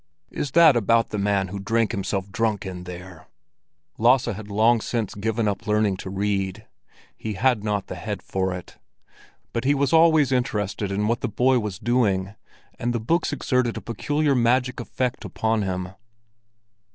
[0.31, 3.27] "Is that about the man who drank himself drunk in there?"
[3.99, 6.65] Lasse had long since given up learning to read;
[7.15, 8.79] he had not the head for it.
[9.53, 12.33] But he was always interested in what the boy was doing,
[12.79, 15.89] and the books exerted a peculiar magic effect upon him.